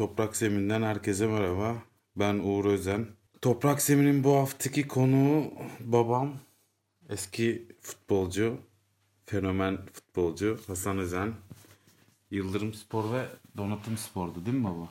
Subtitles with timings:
[0.00, 1.76] Toprak Zemin'den herkese merhaba.
[2.16, 3.06] Ben Uğur Özen.
[3.42, 6.32] Toprak Zemin'in bu haftaki konuğu babam.
[7.08, 8.56] Eski futbolcu,
[9.26, 11.34] fenomen futbolcu Hasan Özen.
[12.30, 13.26] Yıldırım Spor ve
[13.56, 14.88] Donatım Spor'du değil mi baba?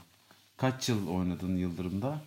[0.58, 2.22] Kaç yıl oynadın Yıldırım'da?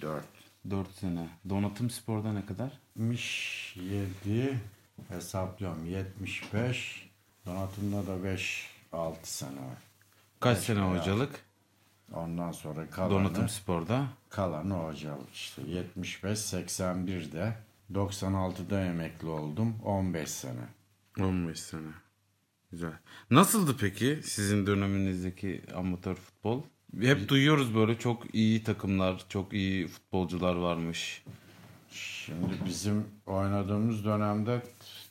[0.00, 0.24] 4.
[0.70, 1.28] 4 sene.
[1.48, 2.72] Donatım Spor'da ne kadar?
[2.96, 4.58] 77
[5.08, 7.08] hesaplıyorum 75
[7.46, 9.78] donatımda da 5 6 sene var.
[10.40, 11.47] Kaç sene hocalık?
[12.14, 14.06] Ondan sonra kalanı, Donatım Spor'da.
[14.28, 17.54] kalanı hocalık işte 75 81'de
[17.92, 20.68] 96'da emekli oldum 15 sene.
[21.20, 21.88] 15 sene.
[22.70, 22.92] Güzel.
[23.30, 26.62] Nasıldı peki sizin döneminizdeki amatör futbol?
[27.00, 31.24] Hep duyuyoruz böyle çok iyi takımlar, çok iyi futbolcular varmış.
[31.90, 34.62] Şimdi bizim oynadığımız dönemde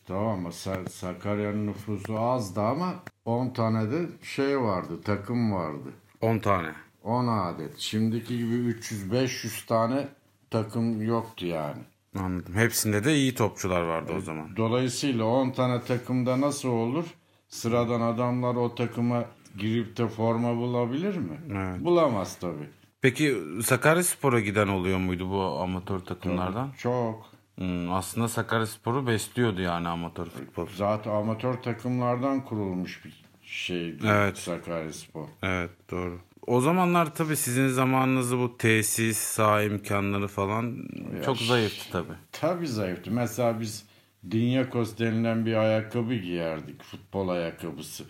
[0.05, 0.51] tamam
[0.89, 2.95] Sakarya'nın nüfusu azdı ama
[3.25, 5.89] 10 tane de şey vardı takım vardı.
[6.21, 6.73] 10 tane.
[7.07, 7.77] 10 adet.
[7.77, 10.07] Şimdiki gibi 300-500 tane
[10.49, 11.81] takım yoktu yani.
[12.19, 12.55] Anladım.
[12.55, 14.55] Hepsinde de iyi topçular vardı o zaman.
[14.57, 17.05] Dolayısıyla 10 tane takımda nasıl olur?
[17.49, 19.25] Sıradan adamlar o takıma
[19.57, 21.37] girip de forma bulabilir mi?
[21.51, 21.85] Evet.
[21.85, 22.69] Bulamaz tabii.
[23.01, 26.71] Peki Sakaryaspor'a giden oluyor muydu bu amatör takımlardan?
[26.77, 27.25] Çok.
[27.55, 30.67] Hmm, aslında Sakaryaspor'u besliyordu yani amatör futbol.
[30.75, 34.37] Zaten amatör takımlardan kurulmuş bir şeydi Evet.
[34.37, 35.27] Sakaryaspor.
[35.43, 36.19] Evet doğru.
[36.47, 40.87] O zamanlar tabii sizin zamanınızda bu tesis, saha imkanları falan
[41.25, 42.13] çok zayıftı tabii.
[42.31, 43.11] Tabii zayıftı.
[43.11, 43.85] Mesela biz
[44.31, 46.83] Dinyakos denilen bir ayakkabı giyerdik.
[46.83, 48.03] Futbol ayakkabısı.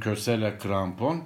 [0.00, 1.22] Kösele krampon.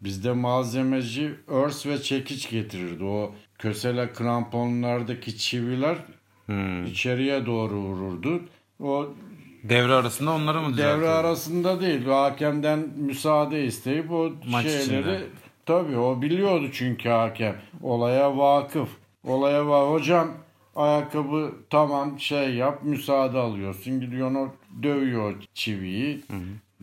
[0.00, 3.04] Bizde malzemeci örs ve çekiç getirirdi.
[3.04, 5.96] O kösele kramponlardaki çiviler
[6.86, 8.42] içeriye doğru vururdu.
[8.80, 9.14] O
[9.62, 11.06] Devre arasında onları mı devre düzeltiyordu?
[11.06, 12.04] arasında değil.
[12.04, 15.22] Hakemden müsaade isteyip o Maç şeyleri içinde.
[15.66, 17.56] Tabii o biliyordu çünkü hakem.
[17.82, 18.88] Olaya vakıf.
[19.24, 19.90] Olaya var.
[19.92, 20.28] Hocam
[20.76, 24.00] ayakkabı tamam şey yap müsaade alıyorsun.
[24.00, 24.48] Gidiyorsun o
[24.82, 26.20] dövüyor çiviyi.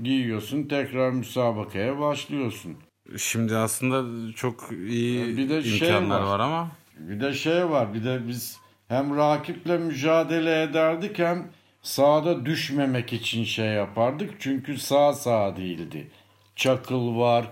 [0.04, 2.76] Giyiyorsun tekrar müsabakaya başlıyorsun.
[3.18, 6.26] Şimdi aslında çok iyi Bir de şey imkanlar var.
[6.28, 8.58] var ama Bir de şey var bir de biz
[8.88, 11.48] hem rakiple mücadele ederdik hem
[11.82, 14.34] sahada düşmemek için şey yapardık.
[14.40, 16.08] Çünkü sağ sağ değildi.
[16.56, 17.48] Çakıl var,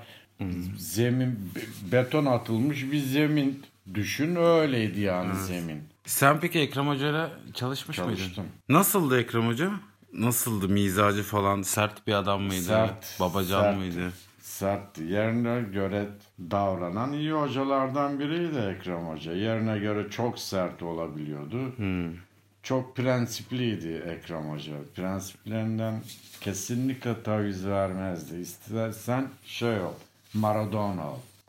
[0.77, 3.63] zemin be- beton atılmış bir zemin
[3.93, 5.83] düşün öyleydi yani zemin.
[6.05, 8.27] Sen peki Ekrem Hoca'yla çalışmış Çalıştım.
[8.27, 8.45] mıydın?
[8.69, 9.71] Nasıldı Ekrem Hoca?
[10.13, 11.61] Nasıldı mizacı falan?
[11.61, 12.61] Sert bir adam mıydı?
[12.63, 13.77] Sert, Babacan sert.
[13.77, 14.11] mıydı?
[14.41, 15.03] Sertti.
[15.03, 16.07] Yerine göre
[16.39, 19.33] davranan iyi hocalardan biriydi Ekrem Hoca.
[19.33, 21.75] Yerine göre çok sert olabiliyordu.
[22.63, 24.73] Çok prensipliydi Ekrem Hoca.
[24.95, 26.01] Prensiplerinden
[26.41, 28.35] kesinlikle taviz vermezdi.
[28.35, 29.93] İstersen şey ol,
[30.33, 31.05] Maradona.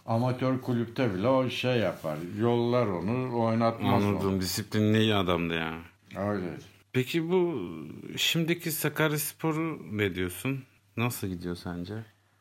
[0.06, 2.16] Amatör kulüpte bile o şey yapar.
[2.38, 4.08] Yollar onu, oynatmaz onu.
[4.08, 4.40] Anladım.
[4.40, 5.74] Disiplinli adamdı ya.
[6.16, 6.60] Öyleydi.
[6.92, 7.60] Peki bu
[8.16, 10.64] şimdiki Sakaryaspor'u ne diyorsun?
[10.96, 11.94] Nasıl gidiyor sence?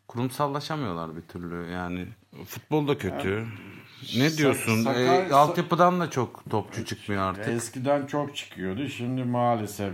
[0.08, 2.08] Kurumsallaşamıyorlar bir türlü yani.
[2.46, 3.46] Futbol da kötü.
[4.18, 4.84] ne diyorsun?
[4.84, 7.48] Sakar- E, altyapıdan da çok topçu çıkmıyor artık.
[7.48, 8.88] Eskiden çok çıkıyordu.
[8.88, 9.94] Şimdi maalesef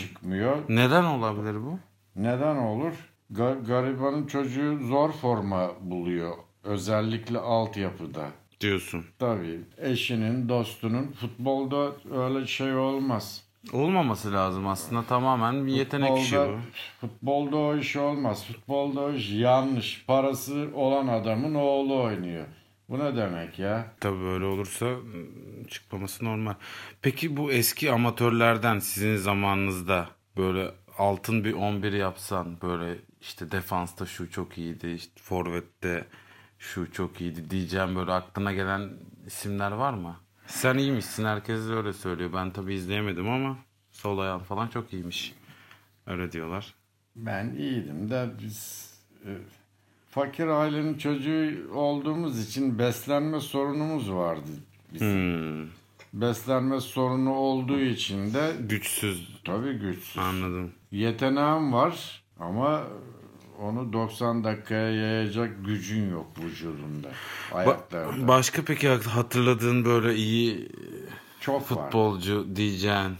[0.00, 0.56] çıkmıyor.
[0.68, 1.78] Neden olabilir bu?
[2.16, 2.92] Neden olur?
[3.32, 6.34] Ga- garibanın çocuğu zor forma buluyor.
[6.64, 8.26] Özellikle altyapıda.
[8.60, 9.04] Diyorsun.
[9.18, 13.42] Tabii eşinin, dostunun futbolda öyle şey olmaz.
[13.72, 17.06] Olmaması lazım aslında tamamen bir yetenek işi Futbolda, bu.
[17.06, 18.44] futbolda o iş olmaz.
[18.46, 20.04] Futbolda o iş yanlış.
[20.06, 22.44] Parası olan adamın oğlu oynuyor.
[22.88, 23.92] Bu ne demek ya?
[24.00, 25.00] Tabii böyle olursa ıı,
[25.68, 26.54] çıkmaması normal.
[27.02, 34.30] Peki bu eski amatörlerden sizin zamanınızda böyle altın bir 11 yapsan böyle işte defansta şu
[34.30, 36.04] çok iyiydi, işte forvette
[36.58, 38.90] şu çok iyiydi diyeceğim böyle aklına gelen
[39.26, 40.16] isimler var mı?
[40.46, 42.30] Sen iyiymişsin herkes öyle söylüyor.
[42.32, 43.58] Ben tabii izleyemedim ama
[43.92, 45.34] sol ayağın falan çok iyiymiş.
[46.06, 46.74] Öyle diyorlar.
[47.16, 48.90] Ben iyiydim de biz
[49.26, 49.30] e,
[50.10, 54.50] fakir ailenin çocuğu olduğumuz için beslenme sorunumuz vardı.
[54.94, 55.08] Bizim.
[55.12, 55.68] Hmm,
[56.12, 60.18] Beslenme sorunu olduğu için de güçsüz tabii güçsüz.
[60.18, 60.72] anladım.
[60.96, 62.84] Yeteneğim var ama
[63.60, 67.08] onu 90 dakikaya yayacak gücün yok vücudunda.
[67.52, 68.28] Ayaklarında.
[68.28, 70.68] Başka peki hatırladığın böyle iyi
[71.40, 71.66] Çok var.
[71.66, 73.16] futbolcu diyeceğin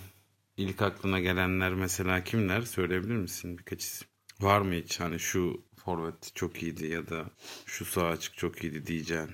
[0.56, 4.08] ilk aklına gelenler mesela kimler söyleyebilir misin birkaç isim?
[4.40, 7.24] Var mı hiç hani şu forvet çok iyiydi ya da
[7.66, 9.30] şu sağ açık çok iyiydi diyeceğin?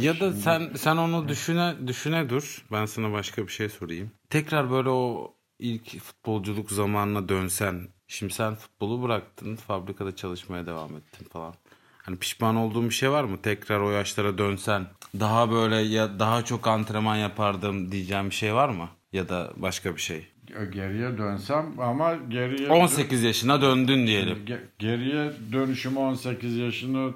[0.00, 2.64] Ya, da sen sen onu düşüne düşüne dur.
[2.72, 4.10] Ben sana başka bir şey sorayım.
[4.30, 7.88] Tekrar böyle o ilk futbolculuk zamanına dönsen.
[8.08, 11.54] Şimdi sen futbolu bıraktın, fabrikada çalışmaya devam ettin falan.
[12.02, 13.42] Hani pişman olduğun bir şey var mı?
[13.42, 14.86] Tekrar o yaşlara dönsen
[15.20, 18.88] daha böyle ya daha çok antrenman yapardım diyeceğim bir şey var mı?
[19.12, 20.26] Ya da başka bir şey.
[20.72, 24.38] Geriye dönsem ama geriye 18 yaşına döndün diyelim.
[24.46, 27.10] Ge- geriye dönüşüm 18 yaşına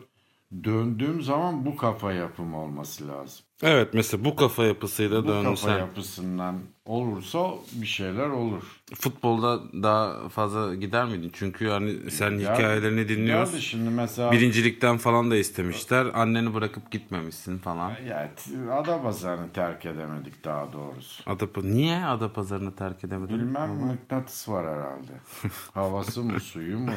[0.65, 3.45] döndüğüm zaman bu kafa yapım olması lazım.
[3.63, 8.63] Evet mesela bu kafa yapısıyla Bu kafa dönsen yapısından olursa bir şeyler olur.
[8.95, 11.31] futbolda daha fazla gider miydin?
[11.33, 13.51] Çünkü hani sen Ya- hikayelerini dinliyoruz.
[13.53, 16.07] Geldi şimdi mesela Birincilikten falan da istemişler.
[16.15, 17.93] Anneni bırakıp gitmemişsin falan.
[18.09, 18.31] ya,
[18.73, 21.23] Adapazarı'nı terk edemedik daha doğrusu.
[21.31, 23.39] Adapa Niye Adapazarı'nı terk edemedin?
[23.39, 25.13] Bilmem mıknatıs var herhalde.
[25.75, 26.93] Havası mı suyu mu?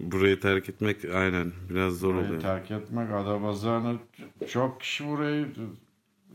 [0.00, 2.40] Burayı terk etmek aynen biraz zor Burayı oluyor.
[2.40, 3.96] terk etmek Adapazarı'nı
[4.48, 5.46] çok kişi burayı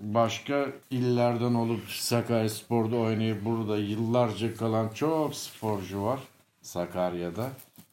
[0.02, 6.20] başka illerden olup Sakaryaspor'da oynayıp burada yıllarca kalan çok sporcu var
[6.62, 7.50] Sakarya'da.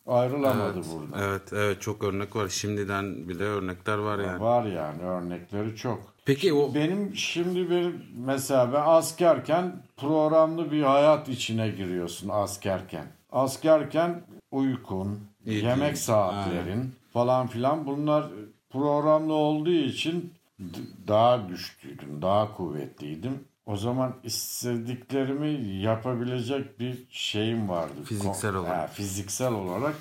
[0.06, 1.24] Ayrılamadı burada.
[1.24, 2.48] Evet evet çok örnek var.
[2.48, 4.40] Şimdiden bile örnekler var yani.
[4.40, 6.14] Var yani örnekleri çok.
[6.24, 13.06] Peki o Benim şimdi benim mesela ben askerken programlı bir hayat içine giriyorsun askerken.
[13.32, 15.18] Askerken uykun,
[15.52, 18.26] yemek saatlerin falan filan bunlar
[18.70, 20.32] programlı olduğu için
[21.08, 23.44] daha güçlüydüm, daha kuvvetliydim.
[23.66, 28.04] O zaman istediklerimi yapabilecek bir şeyim vardı.
[28.04, 28.76] Fiziksel olarak.
[28.76, 29.94] Ha, fiziksel olarak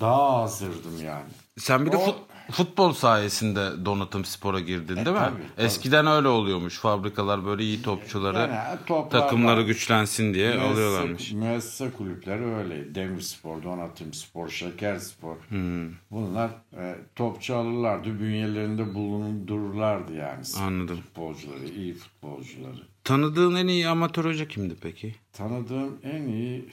[0.00, 1.24] daha hazırdım yani.
[1.58, 5.04] sen bir de O- fut- futbol sayesinde donatım spora girdin değil mi?
[5.04, 5.64] tabii, tabii.
[5.66, 6.78] Eskiden öyle oluyormuş.
[6.78, 11.32] Fabrikalar böyle iyi topçuları Yani toplarla- takımları güçlensin diye Müessese- alıyorlarmış.
[11.32, 12.94] Müessese kulüpleri öyle.
[12.94, 15.36] Demirspor, Donatım Spor, Şekerspor.
[15.48, 15.88] Hmm.
[16.10, 18.20] Bunlar e, topçu alırlardı.
[18.20, 20.44] Bünyelerinde bulundururlardı yani.
[20.60, 20.96] Anladım.
[20.96, 22.82] Futbolcuları, iyi futbolcuları.
[23.04, 25.14] Tanıdığın en iyi amatör hoca kimdi peki?
[25.32, 26.68] Tanıdığım en iyi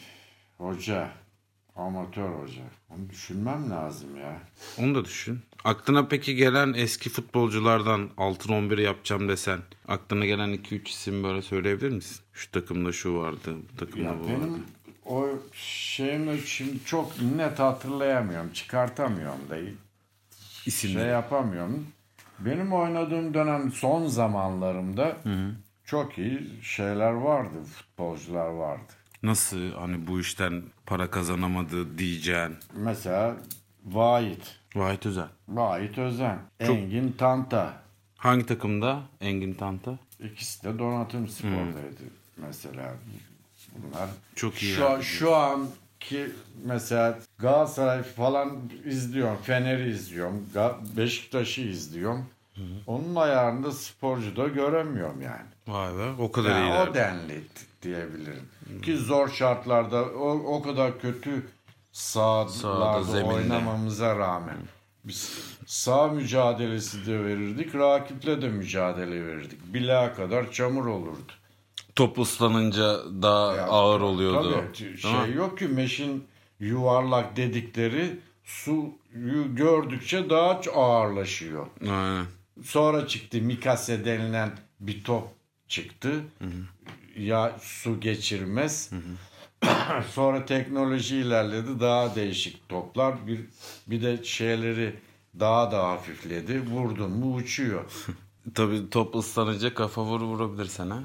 [0.57, 1.09] hoca,
[1.77, 2.61] amatör hoca.
[2.89, 4.41] Onu düşünmem lazım ya.
[4.79, 5.39] Onu da düşün.
[5.63, 11.89] Aklına peki gelen eski futbolculardan altın 11 yapacağım desen aklına gelen 2-3 isim böyle söyleyebilir
[11.89, 12.17] misin?
[12.33, 14.27] Şu takımda şu vardı, bu takımda Ya bu vardı.
[14.41, 14.63] benim
[15.05, 18.49] o şeyimi şimdi çok net hatırlayamıyorum.
[18.53, 19.57] Çıkartamıyorum da.
[20.65, 21.03] İsimleri.
[21.03, 21.87] şey yapamıyorum.
[22.39, 25.17] Benim oynadığım dönem son zamanlarımda
[25.85, 28.93] çok iyi şeyler vardı, futbolcular vardı.
[29.23, 32.55] Nasıl hani bu işten para kazanamadı diyeceğin.
[32.73, 33.35] Mesela
[33.85, 35.27] Vahit, Vahit Özel.
[35.47, 37.73] Vahit Özen, Engin Tanta.
[38.17, 39.01] Hangi takımda?
[39.21, 39.99] Engin Tanta.
[40.19, 42.03] İkisi de donatım spordaydı
[42.37, 42.93] mesela.
[43.77, 45.03] Bunlar Çok iyi Şu, yani.
[45.03, 46.31] şu anki
[46.65, 49.37] mesela Galatasaray falan izliyorum.
[49.43, 50.45] Fener'i izliyorum.
[50.97, 52.25] Beşiktaş'ı izliyorum.
[52.87, 55.45] Onun ayarında sporcu da göremiyorum yani.
[55.67, 56.87] Vay be o kadar Yani iyiler.
[56.87, 57.43] o denli
[57.81, 58.47] diyebilirim.
[58.83, 61.45] Ki zor şartlarda o, o kadar kötü
[63.03, 63.33] zeminde.
[63.33, 64.57] oynamamıza rağmen
[65.03, 69.73] biz sağ mücadelesi de verirdik, rakiple de mücadele verirdik.
[69.73, 71.31] Bileğe kadar çamur olurdu.
[71.95, 74.63] Top ıslanınca daha Ya, ağır oluyordu.
[74.77, 75.35] Tabii şey mi?
[75.35, 76.23] yok ki meşin
[76.59, 81.67] yuvarlak dedikleri suyu gördükçe daha ağırlaşıyor.
[81.81, 82.25] Aynen.
[82.63, 85.27] Sonra çıktı Mikase denilen bir top
[85.67, 86.23] çıktı.
[87.17, 88.89] Ya su geçirmez.
[90.13, 91.79] Sonra teknoloji ilerledi.
[91.79, 93.27] Daha değişik toplar.
[93.27, 93.39] Bir
[93.87, 94.95] bir de şeyleri
[95.39, 96.61] daha da hafifledi.
[96.61, 97.83] Vurdun mu uçuyor.
[98.55, 101.03] Tabii top ıslanınca kafa vur vurabilir sana.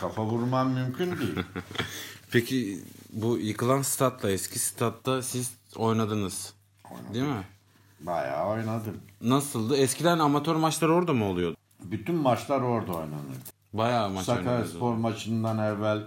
[0.00, 1.36] Kafa vurman mümkün değil.
[2.30, 2.80] Peki
[3.12, 6.54] bu yıkılan statla eski statta siz oynadınız.
[7.14, 7.44] Değil mi?
[8.00, 9.00] Bayağı oynadım.
[9.22, 9.76] Nasıldı?
[9.76, 11.56] Eskiden amatör maçlar orada mı oluyordu?
[11.84, 13.38] Bütün maçlar orada oynanırdı.
[13.72, 14.64] Bayağı maç Sakarya.
[14.64, 16.02] Spor maçından evvel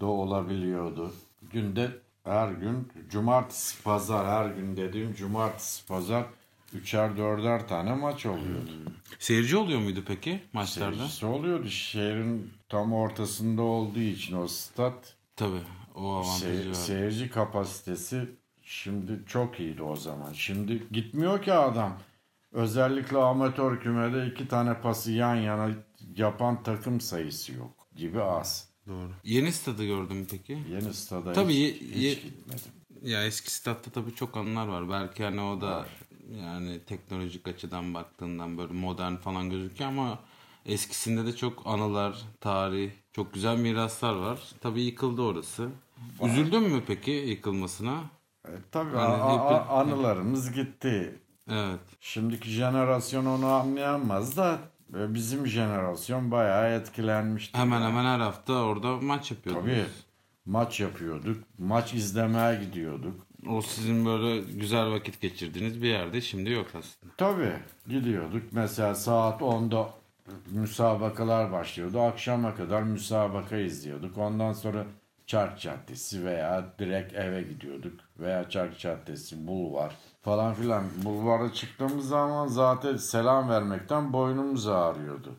[0.00, 1.12] de olabiliyordu.
[1.52, 1.90] Günde
[2.24, 6.24] her gün cumartesi pazar her gün dediğim cumartesi pazar
[6.72, 8.70] üçer dörder tane maç oluyordu.
[9.18, 10.94] Seyirci oluyor muydu peki maçlarda?
[10.96, 11.68] Seyircisi oluyordu.
[11.68, 15.60] Şehrin tam ortasında olduğu için o stat Tabii.
[15.94, 16.74] O avantajı sey- var.
[16.74, 18.28] seyirci kapasitesi
[18.72, 20.32] şimdi çok iyiydi o zaman.
[20.32, 21.98] Şimdi gitmiyor ki adam.
[22.52, 25.70] Özellikle amatör kümede iki tane pası yan yana
[26.16, 28.68] yapan takım sayısı yok gibi az.
[28.88, 29.10] Doğru.
[29.24, 30.58] Yeni stadı gördün mü peki?
[30.70, 32.72] Yeni stada Tabii hiç, ye- hiç ye- gitmedim.
[33.02, 34.90] Ya eski statta tabii çok anılar var.
[34.90, 35.86] Belki hani o da
[36.30, 40.18] yani teknolojik açıdan baktığından böyle modern falan gözüküyor ama
[40.66, 44.40] eskisinde de çok anılar, tarih, çok güzel miraslar var.
[44.60, 45.68] Tabii yıkıldı orası.
[46.22, 48.00] Üzüldün mü peki yıkılmasına?
[48.72, 51.18] Tabii Yani hep- anılarımız gitti.
[51.50, 51.80] Evet.
[52.00, 54.58] Şimdiki jenerasyon onu anlayamaz da
[54.98, 57.58] e, bizim jenerasyon bayağı etkilenmişti.
[57.58, 59.62] Hemen hemen her hafta orada maç yapıyorduk.
[59.64, 59.84] Tabii.
[60.46, 61.44] Maç yapıyorduk.
[61.58, 63.26] Maç izlemeye gidiyorduk.
[63.48, 67.12] O sizin böyle güzel vakit geçirdiğiniz bir yerde şimdi yok aslında.
[67.16, 67.52] Tabii
[67.88, 68.42] gidiyorduk.
[68.52, 69.88] Mesela saat 10'da
[70.50, 72.00] müsabakalar başlıyordu.
[72.00, 74.18] Akşama kadar müsabaka izliyorduk.
[74.18, 74.84] Ondan sonra
[75.26, 78.00] Çark Caddesi veya direkt eve gidiyorduk.
[78.22, 80.84] Veya Çark Caddesi, Bulvar falan filan.
[81.04, 85.36] Bulvara çıktığımız zaman zaten selam vermekten boynumuz ağrıyordu.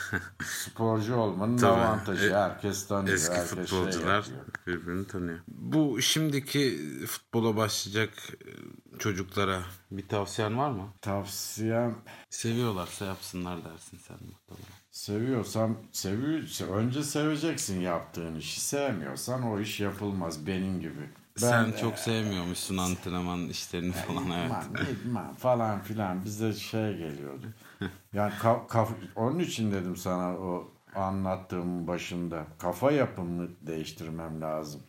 [0.44, 1.80] Sporcu olmanın Tabii.
[1.80, 2.34] avantajı.
[2.34, 3.14] Herkes tanıyor.
[3.16, 4.40] Eski herkes şey futbolcular yapıyor.
[4.66, 5.38] birbirini tanıyor.
[5.48, 8.10] Bu şimdiki futbola başlayacak
[8.46, 8.50] e,
[8.98, 10.88] çocuklara bir tavsiyen var mı?
[11.02, 11.94] Tavsiyem
[12.30, 14.76] Seviyorlarsa yapsınlar dersin sen muhtemelen.
[14.90, 18.60] Seviyorsam seviyor, önce seveceksin yaptığın işi.
[18.60, 21.10] Sevmiyorsan o iş yapılmaz benim gibi.
[21.36, 24.52] Sen çok sevmiyormuşsun antrenman işlerini falan evet.
[24.52, 24.64] İdman,
[25.00, 27.46] idman falan filan bize şey geliyordu.
[28.12, 34.82] Yani ka- kaf- onun için dedim sana o anlattığımın başında kafa yapımını değiştirmem lazım.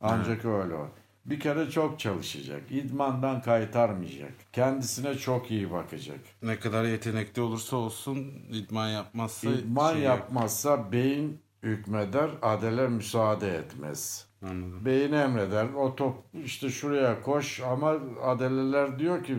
[0.00, 0.88] Ancak öyle o.
[1.26, 2.62] Bir kere çok çalışacak.
[2.70, 4.32] İdmandan kaytarmayacak.
[4.52, 6.20] Kendisine çok iyi bakacak.
[6.42, 8.16] Ne kadar yetenekli olursa olsun
[8.52, 14.27] idman yapmazsa İdman şey yapmazsa beyin hükmeder, adele müsaade etmez.
[14.42, 14.84] Anladım.
[14.84, 15.66] Beyin emreder.
[15.76, 16.14] O top
[16.44, 19.36] işte şuraya koş ama adeleler diyor ki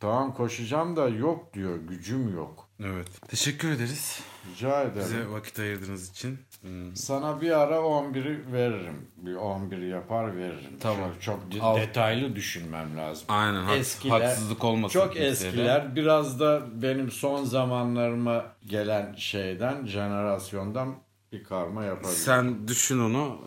[0.00, 1.76] tamam koşacağım da yok diyor.
[1.88, 2.68] Gücüm yok.
[2.84, 3.08] Evet.
[3.28, 4.20] Teşekkür ederiz.
[4.50, 4.96] Rica ederim.
[5.00, 6.38] Bize vakit ayırdığınız için.
[6.62, 6.96] Hmm.
[6.96, 9.06] Sana bir ara 11'i veririm.
[9.16, 10.76] Bir 11 yapar veririm.
[10.80, 11.10] Tamam.
[11.20, 11.76] Çok, çok de- Al.
[11.76, 13.24] detaylı düşünmem lazım.
[13.28, 13.62] Aynen.
[13.64, 14.92] hak- Eskiler- haksızlık olmasın.
[15.00, 15.30] Çok kimseye de.
[15.30, 15.96] eskiler.
[15.96, 20.94] Biraz da benim son zamanlarıma gelen şeyden, jenerasyondan
[21.32, 22.16] bir karma yapabilirim.
[22.18, 23.38] Sen düşün onu.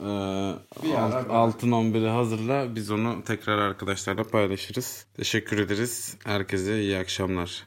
[0.84, 2.76] Bir E, ara alt- ben- altın 11'i hazırla.
[2.76, 5.06] Biz onu tekrar arkadaşlarla paylaşırız.
[5.18, 6.18] Teşekkür ederiz.
[6.24, 7.62] Herkese iyi akşamlar.